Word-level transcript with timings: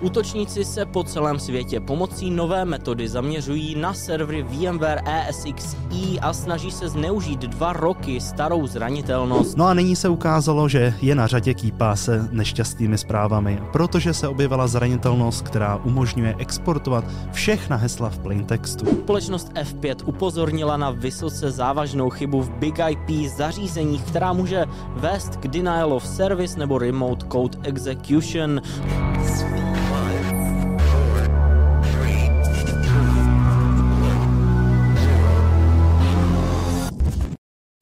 Útočníci 0.00 0.64
se 0.64 0.86
po 0.86 1.04
celém 1.04 1.38
světě 1.38 1.80
pomocí 1.80 2.30
nové 2.30 2.64
metody 2.64 3.08
zaměřují 3.08 3.74
na 3.74 3.94
servery 3.94 4.42
VMware 4.42 5.00
ESXi 5.06 6.20
a 6.22 6.32
snaží 6.32 6.70
se 6.70 6.88
zneužít 6.88 7.40
dva 7.40 7.72
roky 7.72 8.20
starou 8.20 8.66
zranitelnost. 8.66 9.56
No 9.56 9.66
a 9.66 9.74
nyní 9.74 9.96
se 9.96 10.08
ukázalo, 10.08 10.68
že 10.68 10.94
je 11.02 11.14
na 11.14 11.26
řadě 11.26 11.54
kýpá 11.54 11.96
se 11.96 12.28
nešťastnými 12.32 12.98
zprávami, 12.98 13.62
protože 13.72 14.14
se 14.14 14.28
objevila 14.28 14.66
zranitelnost, 14.66 15.44
která 15.44 15.76
umožňuje 15.76 16.34
exportovat 16.38 17.04
všechna 17.32 17.76
hesla 17.76 18.08
v 18.08 18.18
plaintextu. 18.18 18.86
Společnost 18.86 19.52
F5 19.52 19.96
upozornila 20.04 20.76
na 20.76 20.90
vysoce 20.90 21.50
závažnou 21.50 22.10
chybu 22.10 22.42
v 22.42 22.50
Big 22.50 22.78
IP 22.88 23.30
zařízeních, 23.36 24.02
která 24.02 24.32
může 24.32 24.64
vést 24.96 25.36
k 25.36 25.48
denial 25.48 25.92
of 25.92 26.06
service 26.06 26.58
nebo 26.58 26.78
remote 26.78 27.26
code 27.32 27.58
execution. 27.62 28.60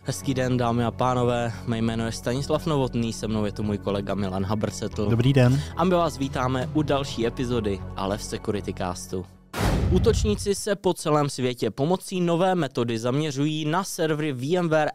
Hezký 0.07 0.35
den, 0.35 0.57
dámy 0.57 0.85
a 0.85 0.91
pánové. 0.91 1.53
Mé 1.67 1.79
jméno 1.79 2.07
je 2.07 2.13
Stanislav 2.13 2.67
Novotný, 2.67 3.13
se 3.13 3.29
mnou 3.29 3.45
je 3.45 3.53
tu 3.53 3.63
můj 3.63 3.79
kolega 3.79 4.15
Milan 4.15 4.45
Habrsetl. 4.45 5.11
Dobrý 5.11 5.33
den. 5.33 5.61
A 5.77 5.85
my 5.85 5.95
vás 5.95 6.19
vítáme 6.19 6.71
u 6.75 6.83
další 6.83 7.27
epizody 7.27 7.81
Ale 7.97 8.19
v 8.19 8.23
Security 8.23 8.75
Castu. 8.75 9.27
Útočníci 9.91 10.55
se 10.55 10.77
po 10.77 10.95
celém 10.95 11.31
světě 11.31 11.71
pomocí 11.71 12.21
nové 12.21 12.55
metody 12.55 12.99
zaměřují 12.99 13.65
na 13.65 13.85
servery 13.85 14.33
VMware 14.33 14.91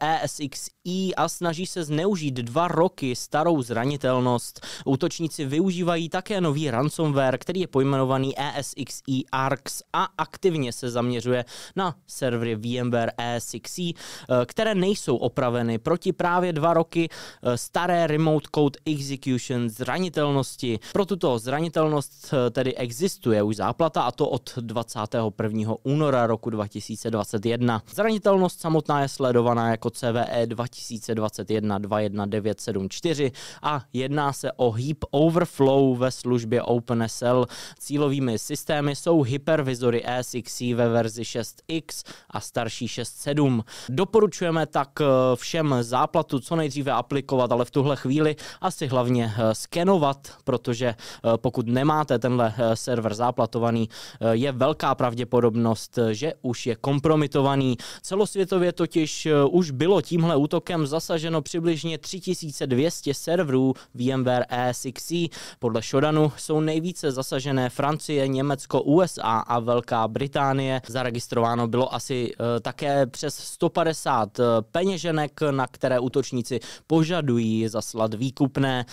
ESXi 0.89 1.15
a 1.15 1.29
snaží 1.29 1.65
se 1.65 1.83
zneužít 1.83 2.33
dva 2.33 2.67
roky 2.67 3.15
starou 3.15 3.61
zranitelnost. 3.61 4.65
Útočníci 4.85 5.45
využívají 5.45 6.09
také 6.09 6.41
nový 6.41 6.71
ransomware, 6.71 7.37
který 7.37 7.59
je 7.59 7.67
pojmenovaný 7.67 8.33
ESXi 8.37 9.23
ARX 9.31 9.81
a 9.93 10.07
aktivně 10.17 10.73
se 10.73 10.89
zaměřuje 10.89 11.45
na 11.75 11.95
servery 12.07 12.55
VMware 12.55 13.11
ESXi, 13.17 13.93
eh, 13.93 14.45
které 14.45 14.75
nejsou 14.75 15.17
opraveny 15.17 15.77
proti 15.77 16.13
právě 16.13 16.53
dva 16.53 16.73
roky 16.73 17.09
eh, 17.09 17.57
staré 17.57 18.07
Remote 18.07 18.47
Code 18.55 18.79
Execution 18.85 19.69
zranitelnosti. 19.69 20.79
Pro 20.93 21.05
tuto 21.05 21.39
zranitelnost 21.39 22.33
eh, 22.33 22.49
tedy 22.49 22.75
existuje 22.75 23.43
už 23.43 23.55
záplata 23.55 24.01
a 24.01 24.11
to 24.11 24.29
od 24.29 24.53
20 24.57 24.99
21. 25.09 25.75
února 25.83 26.27
roku 26.27 26.49
2021. 26.49 27.83
Zranitelnost 27.93 28.61
samotná 28.61 29.01
je 29.01 29.07
sledovaná 29.07 29.71
jako 29.71 29.89
CVE 29.89 30.45
2021 30.79 31.79
21974 31.79 33.31
a 33.63 33.81
jedná 33.93 34.33
se 34.33 34.51
o 34.51 34.71
heap 34.71 34.97
overflow 35.11 35.97
ve 35.97 36.11
službě 36.11 36.61
OpenSL. 36.61 37.45
Cílovými 37.79 38.39
systémy 38.39 38.95
jsou 38.95 39.21
hypervizory 39.21 40.03
E6 40.07 40.75
ve 40.75 40.89
verzi 40.89 41.21
6X 41.21 42.09
a 42.29 42.39
starší 42.39 42.87
6.7. 42.87 43.63
Doporučujeme 43.89 44.65
tak 44.65 44.89
eh, 45.01 45.05
všem 45.35 45.75
záplatu 45.81 46.39
co 46.39 46.55
nejdříve 46.55 46.91
aplikovat, 46.91 47.51
ale 47.51 47.65
v 47.65 47.71
tuhle 47.71 47.95
chvíli 47.95 48.35
asi 48.61 48.87
hlavně 48.87 49.33
eh, 49.37 49.55
skenovat, 49.55 50.17
protože 50.43 50.87
eh, 50.87 50.95
pokud 51.37 51.67
nemáte 51.67 52.19
tenhle 52.19 52.53
server 52.73 53.13
záplatovaný, 53.13 53.89
je 54.31 54.51
velká 54.51 54.95
pravděpodobnost, 54.95 55.99
že 56.11 56.33
už 56.41 56.65
je 56.65 56.75
kompromitovaný. 56.75 57.77
Celosvětově 58.01 58.71
totiž 58.71 59.27
už 59.49 59.71
bylo 59.71 60.01
tímhle 60.01 60.35
útokem 60.35 60.58
zasaženo 60.83 61.41
přibližně 61.41 61.97
3200 61.97 63.13
serverů 63.13 63.73
VMware 63.93 64.45
E6C. 64.49 65.29
Podle 65.59 65.81
Shodanu 65.81 66.31
jsou 66.37 66.59
nejvíce 66.59 67.11
zasažené 67.11 67.69
Francie, 67.69 68.27
Německo, 68.27 68.81
USA 68.81 69.37
a 69.39 69.59
Velká 69.59 70.07
Británie. 70.07 70.81
Zaregistrováno 70.87 71.67
bylo 71.67 71.93
asi 71.93 72.31
eh, 72.33 72.59
také 72.59 73.05
přes 73.05 73.35
150 73.35 74.39
eh, 74.39 74.43
peněženek, 74.71 75.41
na 75.51 75.67
které 75.67 75.99
útočníci 75.99 76.59
požadují 76.87 77.67
zaslat 77.67 78.13
výkupné. 78.13 78.85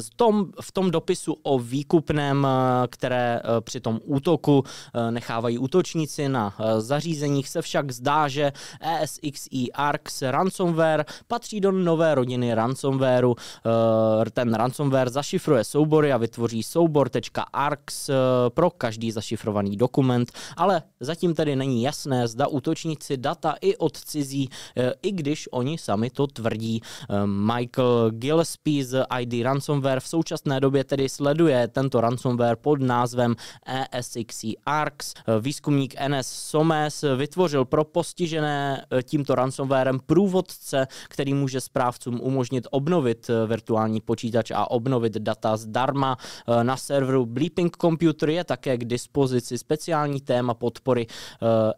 V 0.00 0.10
tom, 0.16 0.46
v 0.60 0.72
tom 0.72 0.90
dopisu 0.90 1.36
o 1.42 1.58
výkupném, 1.58 2.46
které 2.90 3.40
při 3.60 3.80
tom 3.80 4.00
útoku 4.04 4.64
nechávají 5.10 5.58
útočníci 5.58 6.28
na 6.28 6.54
eh, 6.58 6.80
zařízeních, 6.80 7.48
se 7.48 7.62
však 7.62 7.90
zdá, 7.92 8.28
že 8.28 8.52
ESXi 8.80 9.72
ARX 9.74 10.22
ransomware 10.22 11.04
patří 11.28 11.60
do 11.60 11.72
nové 11.72 12.14
rodiny 12.14 12.54
ransomwareu. 12.54 13.34
Eh, 13.36 14.30
ten 14.30 14.54
ransomware 14.54 15.10
zašifruje 15.10 15.64
soubory 15.64 16.12
a 16.12 16.16
vytvoří 16.16 16.62
soubor.arx 16.62 18.08
eh, 18.08 18.14
pro 18.48 18.70
každý 18.70 19.10
zašifrovaný 19.10 19.76
dokument, 19.76 20.32
ale 20.56 20.82
zatím 21.00 21.34
tedy 21.34 21.56
není 21.56 21.82
jasné, 21.82 22.28
zda 22.28 22.46
útočníci 22.46 23.16
data 23.16 23.54
i 23.60 23.76
odcizí, 23.76 24.50
i 25.02 25.12
když 25.12 25.48
oni 25.52 25.78
sami 25.78 26.10
to 26.10 26.26
tvrdí. 26.26 26.80
Michael 27.26 28.10
Gillespie 28.10 28.84
z 28.84 29.04
ID 29.20 29.44
Ransomware 29.44 30.00
v 30.00 30.08
současné 30.08 30.60
době 30.60 30.84
tedy 30.84 31.08
sleduje 31.08 31.68
tento 31.68 32.00
ransomware 32.00 32.56
pod 32.56 32.80
názvem 32.80 33.36
ESXi 33.92 34.54
ARX 34.66 35.14
Výzkumník 35.40 35.94
NS 36.08 36.26
Somes 36.26 37.04
vytvořil 37.16 37.64
pro 37.64 37.84
postižené 37.84 38.84
eh, 38.90 39.02
tímto 39.02 39.34
ransomwarem 39.34 40.00
průvodce, 40.06 40.86
který 41.08 41.34
může 41.34 41.60
správcům 41.60 42.20
umožnit 42.22 42.66
obnovit 42.70 43.30
eh, 43.30 43.46
virtuální 43.46 44.00
počítač 44.00 44.50
a 44.50 44.70
obnovit 44.70 45.12
data 45.12 45.56
zdarma. 45.56 46.16
Eh, 46.20 46.64
na 46.64 46.76
serveru 46.76 47.26
Bleeping 47.26 47.76
Computer 47.76 48.30
je 48.30 48.44
také 48.44 48.78
k 48.78 48.84
dispozici 48.84 49.58
speciální 49.58 50.20
téma 50.20 50.54
podpory 50.54 51.06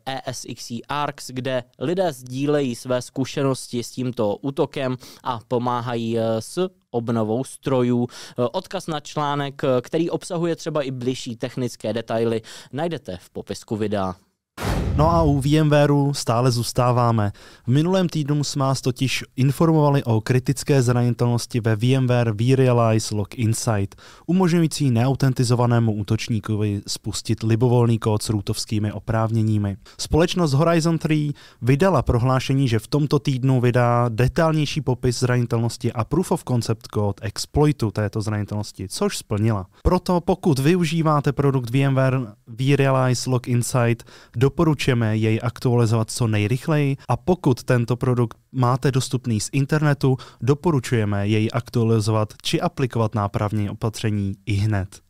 ESXi 0.06 0.80
ARX, 0.88 1.30
kde 1.30 1.64
lidé 1.78 2.12
sdílejí 2.12 2.74
své 2.74 3.02
zkušenosti 3.02 3.82
s 3.82 3.90
tímto 3.90 4.36
útokem 4.36 4.96
a 5.22 5.40
pomáhají 5.48 6.18
s 6.38 6.68
obnovou 6.92 7.44
strojů. 7.44 8.06
Eh, 8.06 8.42
odkaz 8.52 8.86
na 8.86 9.00
článek, 9.00 9.64
eh, 9.64 9.80
který 9.80 10.10
obsahuje 10.10 10.56
třeba 10.56 10.82
i 10.82 10.90
bližší 10.90 11.36
technické 11.36 11.92
detaily, 11.92 12.42
najdete 12.72 13.16
v 13.16 13.30
popisku 13.30 13.76
videa. 13.76 14.14
No 14.96 15.10
a 15.10 15.22
u 15.22 15.40
VMwareu 15.40 16.14
stále 16.14 16.50
zůstáváme. 16.50 17.32
V 17.64 17.68
minulém 17.68 18.08
týdnu 18.08 18.44
jsme 18.44 18.64
vás 18.64 18.80
totiž 18.80 19.24
informovali 19.36 20.04
o 20.04 20.20
kritické 20.20 20.82
zranitelnosti 20.82 21.60
ve 21.60 21.76
VMware 21.76 22.32
vRealize 22.32 23.14
Log 23.14 23.34
Insight, 23.34 23.94
umožňující 24.26 24.90
neautentizovanému 24.90 25.92
útočníkovi 25.92 26.80
spustit 26.86 27.42
libovolný 27.42 27.98
kód 27.98 28.22
s 28.22 28.28
rootovskými 28.28 28.92
oprávněními. 28.92 29.76
Společnost 29.98 30.52
Horizon 30.52 30.98
3 30.98 31.32
vydala 31.62 32.02
prohlášení, 32.02 32.68
že 32.68 32.78
v 32.78 32.86
tomto 32.86 33.18
týdnu 33.18 33.60
vydá 33.60 34.08
detailnější 34.08 34.80
popis 34.80 35.20
zranitelnosti 35.20 35.92
a 35.92 36.04
proof 36.04 36.32
of 36.32 36.44
concept 36.48 36.88
code 36.94 37.22
exploitu 37.22 37.90
této 37.90 38.20
zranitelnosti, 38.20 38.88
což 38.88 39.18
splnila. 39.18 39.66
Proto 39.82 40.20
pokud 40.20 40.58
využíváte 40.58 41.32
produkt 41.32 41.70
VMware 41.70 42.20
vRealize 42.46 43.30
Log 43.30 43.48
Insight, 43.48 44.02
doporučuji 44.36 44.81
doporučujeme 44.82 45.16
jej 45.16 45.40
aktualizovat 45.42 46.10
co 46.10 46.26
nejrychleji 46.26 46.96
a 47.08 47.16
pokud 47.16 47.62
tento 47.62 47.96
produkt 47.96 48.38
máte 48.52 48.90
dostupný 48.90 49.40
z 49.40 49.48
internetu, 49.52 50.16
doporučujeme 50.40 51.28
jej 51.28 51.48
aktualizovat 51.52 52.28
či 52.42 52.60
aplikovat 52.60 53.14
nápravní 53.14 53.70
opatření 53.70 54.34
i 54.46 54.52
hned 54.52 55.00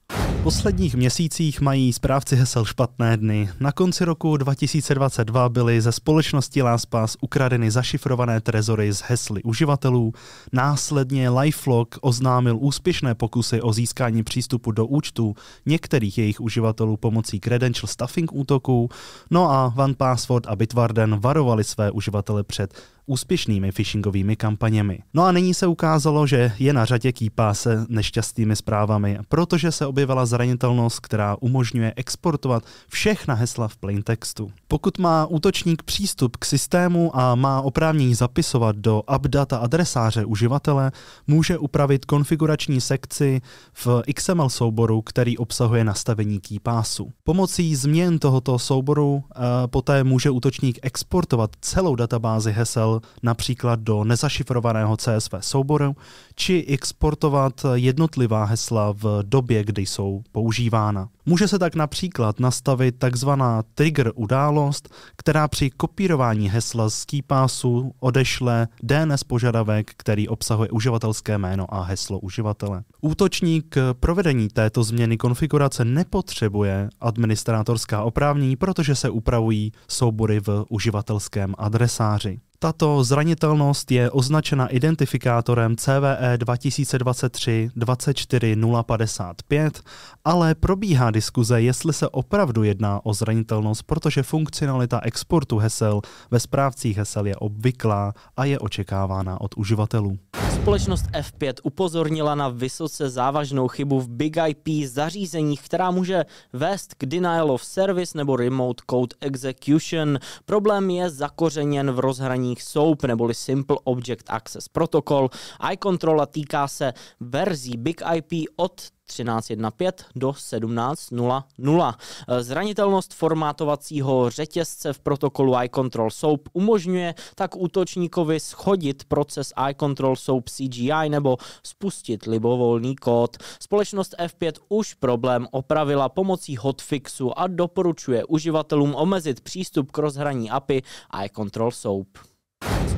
posledních 0.43 0.95
měsících 0.95 1.61
mají 1.61 1.93
správci 1.93 2.37
hesel 2.37 2.65
špatné 2.65 3.17
dny. 3.17 3.49
Na 3.61 3.73
konci 3.73 4.05
roku 4.05 4.37
2022 4.37 5.49
byly 5.49 5.81
ze 5.81 5.93
společnosti 5.93 6.63
LastPass 6.63 7.17
ukradeny 7.21 7.71
zašifrované 7.71 8.41
trezory 8.41 8.93
z 8.93 9.03
hesly 9.03 9.43
uživatelů. 9.43 10.13
Následně 10.53 11.31
LifeLock 11.31 11.99
oznámil 12.01 12.57
úspěšné 12.61 13.15
pokusy 13.15 13.61
o 13.61 13.73
získání 13.73 14.23
přístupu 14.23 14.71
do 14.73 14.87
účtu 14.87 15.35
některých 15.67 16.19
jejich 16.19 16.41
uživatelů 16.41 16.97
pomocí 16.97 17.41
credential 17.41 17.87
stuffing 17.87 18.33
útoků. 18.33 18.89
No 19.31 19.51
a 19.51 19.75
OnePassword 19.77 20.47
a 20.47 20.57
Bitwarden 20.57 21.21
varovali 21.21 21.65
své 21.65 21.91
uživatele 21.91 22.43
před 22.43 22.75
úspěšnými 23.07 23.73
phishingovými 23.73 24.37
kampaněmi. 24.37 24.99
No 25.15 25.25
a 25.25 25.33
nyní 25.33 25.55
se 25.55 25.67
ukázalo, 25.67 26.27
že 26.27 26.53
je 26.59 26.73
na 26.73 26.85
řadě 26.85 27.13
kýpá 27.13 27.55
se 27.55 27.87
nešťastnými 27.89 28.57
zprávami, 28.57 29.19
protože 29.29 29.73
se 29.73 29.87
objevila 29.87 30.27
zranitelnost, 30.27 31.01
která 31.01 31.37
umožňuje 31.41 31.93
exportovat 31.97 32.65
všechna 32.89 33.35
hesla 33.35 33.69
v 33.69 33.77
plaintextu. 33.77 34.51
Pokud 34.69 34.99
má 34.99 35.27
útočník 35.27 35.83
přístup 35.83 36.37
k 36.37 36.45
systému 36.45 37.17
a 37.17 37.35
má 37.35 37.61
oprávnění 37.61 38.15
zapisovat 38.15 38.77
do 38.77 39.03
updata 39.17 39.57
adresáře 39.57 40.25
uživatele, 40.25 40.93
může 41.27 41.59
upravit 41.59 42.05
konfigurační 42.05 42.81
sekci 42.81 43.41
v 43.73 44.03
XML 44.15 44.49
souboru, 44.49 45.03
který 45.03 45.39
obsahuje 45.39 45.85
nastavení 45.85 46.41
keypassu. 46.41 47.13
Pomocí 47.25 47.77
změn 47.77 48.19
tohoto 48.19 48.59
souboru 48.59 49.15
uh, 49.15 49.23
poté 49.67 50.05
může 50.05 50.31
útočník 50.31 50.79
exportovat 50.83 51.51
celou 51.61 51.97
databázi 51.97 52.53
hesel 52.53 52.92
například 53.23 53.81
do 53.81 54.05
nezašifrovaného 54.05 54.97
CSV 54.97 55.35
souboru, 55.41 55.97
či 56.35 56.65
exportovat 56.69 57.67
jednotlivá 57.75 58.45
hesla 58.45 58.93
v 58.93 59.23
době, 59.23 59.65
kdy 59.65 59.83
jsou 59.83 60.23
používána. 60.33 61.09
Může 61.27 61.49
se 61.49 61.59
tak 61.59 61.75
například 61.75 62.41
nastavit 62.41 62.99
takzvaná 62.99 63.63
trigger 63.75 64.13
událost, 64.15 64.95
která 65.17 65.49
při 65.49 65.71
kopírování 65.71 66.49
hesla 66.49 66.91
z 66.91 67.05
KeyPassu 67.05 67.93
odešle 68.01 68.69
DNS 68.83 69.25
požadavek, 69.25 69.91
který 69.97 70.29
obsahuje 70.29 70.71
uživatelské 70.71 71.39
jméno 71.39 71.75
a 71.75 71.83
heslo 71.83 72.19
uživatele. 72.19 72.83
Útočník 73.01 73.77
provedení 74.01 74.49
této 74.49 74.85
změny 74.85 75.17
konfigurace 75.17 75.85
nepotřebuje 75.85 76.89
administrátorská 77.01 78.03
oprávnění, 78.03 78.57
protože 78.57 78.95
se 78.95 79.11
upravují 79.11 79.73
soubory 79.89 80.41
v 80.41 80.65
uživatelském 80.69 81.55
adresáři. 81.59 82.41
Tato 82.63 83.03
zranitelnost 83.05 83.91
je 83.91 84.11
označena 84.11 84.67
identifikátorem 84.67 85.77
CVE 85.77 86.39
2023 86.39 87.71
24055, 87.77 89.81
ale 90.25 90.55
probíhá 90.55 91.11
diskuze, 91.11 91.63
jestli 91.63 91.93
se 91.93 92.09
opravdu 92.09 92.63
jedná 92.63 93.07
o 93.07 93.15
zranitelnost, 93.15 93.83
protože 93.83 94.23
funkcionalita 94.23 95.01
exportu 95.03 95.59
hesel 95.59 96.01
ve 96.31 96.41
správcích 96.41 96.97
hesel 96.97 97.27
je 97.27 97.37
obvyklá 97.37 98.15
a 98.37 98.45
je 98.45 98.59
očekávána 98.59 99.41
od 99.41 99.57
uživatelů. 99.57 100.19
Společnost 100.63 101.05
F5 101.13 101.55
upozornila 101.63 102.35
na 102.35 102.49
vysoce 102.49 103.11
závažnou 103.11 103.69
chybu 103.69 104.01
v 104.01 104.09
Big 104.09 104.37
IP 104.49 104.89
zařízeních, 104.89 105.63
která 105.63 105.91
může 105.91 106.25
vést 106.53 106.95
k 106.95 107.07
denial 107.07 107.51
of 107.51 107.65
service 107.65 108.19
nebo 108.19 108.37
remote 108.37 108.83
code 108.91 109.17
execution. 109.21 110.19
Problém 110.45 110.91
je 110.91 111.11
zakořeněn 111.11 111.91
v 111.91 111.99
rozhraních 111.99 112.63
SOAP 112.63 113.03
neboli 113.03 113.35
Simple 113.35 113.77
Object 113.85 114.25
Access 114.29 114.69
Protocol. 114.69 115.31
iControla 115.73 116.27
týká 116.27 116.69
se 116.69 116.93
verzí 117.21 117.77
Big 117.77 118.03
IP 118.15 118.49
od 118.57 118.83
13.1.5 119.13 119.93
do 120.17 120.31
17.0.0. 120.31 121.95
Zranitelnost 122.41 123.15
formátovacího 123.15 124.31
řetězce 124.31 124.93
v 124.93 124.99
protokolu 124.99 125.63
iControl 125.63 126.11
SOAP 126.11 126.49
umožňuje 126.53 127.15
tak 127.35 127.57
útočníkovi 127.57 128.41
schodit 128.41 129.05
proces 129.05 129.53
iControl 129.71 130.17
SOAP 130.17 130.49
CGI 130.49 131.09
nebo 131.09 131.37
spustit 131.63 132.27
libovolný 132.27 132.97
kód. 132.97 133.37
Společnost 133.61 134.15
F5 134.19 134.53
už 134.69 134.95
problém 134.95 135.47
opravila 135.51 136.09
pomocí 136.09 136.57
hotfixu 136.57 137.39
a 137.39 137.47
doporučuje 137.47 138.25
uživatelům 138.25 138.95
omezit 138.95 139.41
přístup 139.41 139.91
k 139.91 139.99
rozhraní 139.99 140.51
API 140.51 140.83
iControl 141.25 141.71
SOAP. 141.71 142.32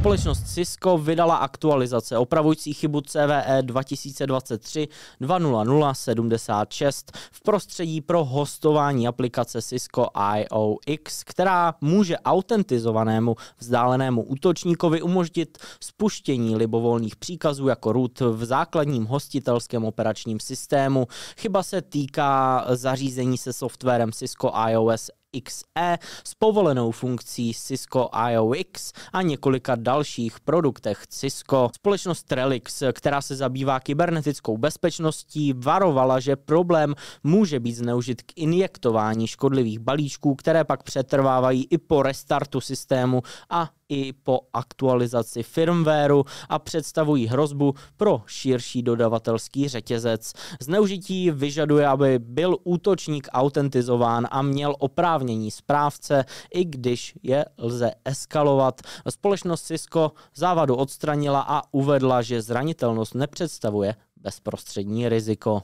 Společnost 0.04 0.54
Cisco 0.54 0.98
vydala 0.98 1.36
aktualizace 1.36 2.18
opravující 2.18 2.72
chybu 2.72 3.00
CVE 3.00 3.58
2023 3.62 4.88
20076 5.20 7.12
v 7.32 7.40
prostředí 7.40 8.00
pro 8.00 8.24
hostování 8.24 9.08
aplikace 9.08 9.62
Cisco 9.62 10.06
IOX, 10.36 11.24
která 11.24 11.74
může 11.80 12.18
autentizovanému 12.18 13.36
vzdálenému 13.58 14.22
útočníkovi 14.22 15.02
umožnit 15.02 15.58
spuštění 15.80 16.56
libovolných 16.56 17.16
příkazů 17.16 17.68
jako 17.68 17.92
root 17.92 18.20
v 18.20 18.44
základním 18.44 19.04
hostitelském 19.04 19.84
operačním 19.84 20.40
systému. 20.40 21.06
Chyba 21.38 21.62
se 21.62 21.82
týká 21.82 22.64
zařízení 22.68 23.38
se 23.38 23.52
softwarem 23.52 24.12
Cisco 24.12 24.52
iOS 24.68 25.10
XE 25.42 25.98
s 26.24 26.34
povolenou 26.34 26.90
funkcí 26.90 27.54
Cisco 27.54 28.10
IOX 28.30 28.92
a 29.12 29.22
několika 29.22 29.74
dalších 29.74 30.40
produktech 30.40 31.06
Cisco. 31.06 31.70
Společnost 31.76 32.22
Trellix, 32.22 32.82
která 32.92 33.20
se 33.20 33.36
zabývá 33.36 33.80
kybernetickou 33.80 34.58
bezpečností, 34.58 35.52
varovala, 35.56 36.20
že 36.20 36.36
problém 36.36 36.94
může 37.24 37.60
být 37.60 37.74
zneužit 37.74 38.22
k 38.22 38.32
injektování 38.36 39.26
škodlivých 39.26 39.78
balíčků, 39.78 40.34
které 40.34 40.64
pak 40.64 40.82
přetrvávají 40.82 41.66
i 41.70 41.78
po 41.78 42.02
restartu 42.02 42.60
systému 42.60 43.22
a 43.50 43.70
i 43.88 44.12
po 44.12 44.40
aktualizaci 44.52 45.42
firmwareu 45.42 46.24
a 46.48 46.58
představují 46.58 47.26
hrozbu 47.26 47.74
pro 47.96 48.22
širší 48.26 48.82
dodavatelský 48.82 49.68
řetězec. 49.68 50.32
Zneužití 50.60 51.30
vyžaduje, 51.30 51.86
aby 51.86 52.18
byl 52.18 52.56
útočník 52.64 53.28
autentizován 53.32 54.28
a 54.30 54.42
měl 54.42 54.74
oprávnění 54.78 55.50
správce, 55.50 56.24
i 56.54 56.64
když 56.64 57.14
je 57.22 57.44
lze 57.58 57.90
eskalovat. 58.04 58.80
Společnost 59.08 59.62
Cisco 59.62 60.12
závadu 60.34 60.74
odstranila 60.74 61.40
a 61.48 61.62
uvedla, 61.72 62.22
že 62.22 62.42
zranitelnost 62.42 63.14
nepředstavuje 63.14 63.94
bezprostřední 64.16 65.08
riziko. 65.08 65.62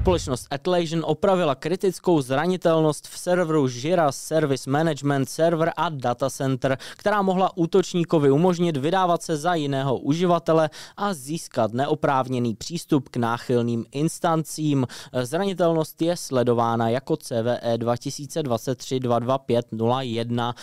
Společnost 0.00 0.46
Atlassian 0.50 1.02
opravila 1.06 1.54
kritickou 1.54 2.22
zranitelnost 2.22 3.08
v 3.08 3.18
serveru 3.18 3.68
Jira 3.68 4.12
Service 4.12 4.70
Management 4.70 5.28
Server 5.28 5.72
a 5.76 5.88
Data 5.88 6.30
Center, 6.30 6.78
která 6.96 7.22
mohla 7.22 7.56
útočníkovi 7.56 8.30
umožnit 8.30 8.76
vydávat 8.76 9.22
se 9.22 9.36
za 9.36 9.54
jiného 9.54 9.98
uživatele 9.98 10.70
a 10.96 11.14
získat 11.14 11.72
neoprávněný 11.72 12.54
přístup 12.54 13.08
k 13.08 13.16
náchylným 13.16 13.84
instancím. 13.92 14.86
Zranitelnost 15.22 16.02
je 16.02 16.16
sledována 16.16 16.88
jako 16.88 17.16
CVE 17.16 17.76
2023-22501, 17.76 20.54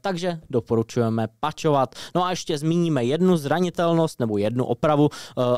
takže 0.00 0.40
doporučujeme 0.50 1.28
pačovat. 1.40 1.94
No 2.14 2.24
a 2.24 2.30
ještě 2.30 2.58
zmíníme 2.58 3.04
jednu 3.04 3.36
zranitelnost 3.36 4.20
nebo 4.20 4.38
jednu 4.38 4.64
opravu, 4.64 5.08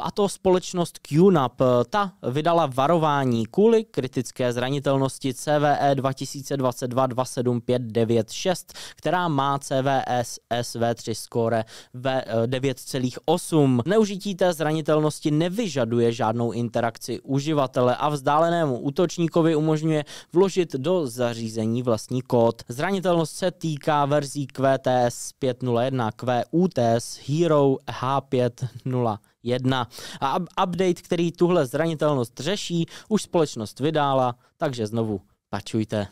a 0.02 0.10
to 0.10 0.28
společnost 0.28 0.98
QNAP. 0.98 1.62
Ta 1.90 2.12
vydala 2.22 2.70
varování 2.74 3.27
varování 3.28 3.46
kvůli 3.46 3.84
kritické 3.84 4.52
zranitelnosti 4.52 5.34
CVE 5.34 5.94
2022-27596, 5.94 8.64
která 8.96 9.28
má 9.28 9.58
CVS 9.58 10.38
SV3 10.60 11.14
score 11.14 11.64
ve 11.94 12.24
9,8. 12.46 13.82
Neužití 13.86 14.34
té 14.34 14.52
zranitelnosti 14.52 15.30
nevyžaduje 15.30 16.12
žádnou 16.12 16.52
interakci 16.52 17.20
uživatele 17.20 17.96
a 17.96 18.08
vzdálenému 18.08 18.78
útočníkovi 18.78 19.56
umožňuje 19.56 20.04
vložit 20.32 20.72
do 20.72 21.06
zařízení 21.06 21.82
vlastní 21.82 22.22
kód. 22.22 22.62
Zranitelnost 22.68 23.36
se 23.36 23.50
týká 23.50 24.06
verzí 24.06 24.46
QTS 24.46 25.32
501, 25.38 26.10
QUTS 26.12 27.18
Hero 27.28 27.76
H501 28.00 29.18
1. 29.48 29.88
A 30.20 30.36
update, 30.36 30.94
který 30.94 31.32
tuhle 31.32 31.66
zranitelnost 31.66 32.40
řeší, 32.40 32.86
už 33.08 33.22
společnost 33.22 33.80
vydala, 33.80 34.34
takže 34.56 34.86
znovu 34.86 35.20
pačujte. 35.50 36.06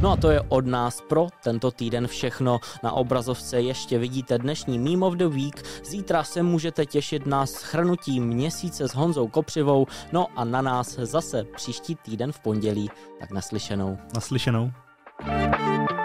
No 0.00 0.10
a 0.12 0.16
to 0.16 0.30
je 0.30 0.40
od 0.48 0.66
nás 0.66 1.00
pro 1.08 1.26
tento 1.42 1.70
týden 1.70 2.06
všechno. 2.06 2.60
Na 2.82 2.92
obrazovce 2.92 3.60
ještě 3.60 3.98
vidíte 3.98 4.38
dnešní 4.38 4.78
Meme 4.78 5.06
of 5.06 5.14
the 5.14 5.26
Week. 5.26 5.64
Zítra 5.84 6.24
se 6.24 6.42
můžete 6.42 6.86
těšit 6.86 7.26
na 7.26 7.46
schrnutí 7.46 8.20
měsíce 8.20 8.88
s 8.88 8.94
Honzou 8.94 9.28
Kopřivou. 9.28 9.86
No 10.12 10.26
a 10.36 10.44
na 10.44 10.62
nás 10.62 10.94
zase 10.94 11.44
příští 11.44 11.94
týden 11.94 12.32
v 12.32 12.40
pondělí. 12.40 12.90
Tak 13.20 13.30
naslyšenou. 13.30 13.98
Naslyšenou. 14.14 14.70
thank 15.20 15.90
you 15.90 15.97